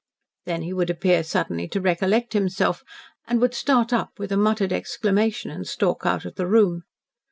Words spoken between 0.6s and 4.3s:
he would appear suddenly to recollect himself and would start up